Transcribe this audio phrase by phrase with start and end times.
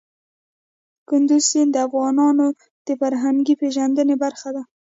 [1.07, 2.47] کندز سیند د افغانانو
[2.87, 4.63] د فرهنګي پیژندنې برخه ده.